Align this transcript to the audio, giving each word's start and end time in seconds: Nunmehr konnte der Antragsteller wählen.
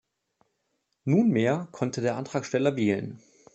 Nunmehr 1.05 1.67
konnte 1.71 2.01
der 2.01 2.15
Antragsteller 2.15 2.75
wählen. 2.75 3.21